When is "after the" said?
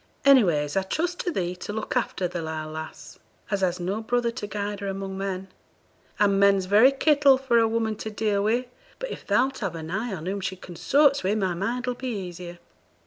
1.95-2.41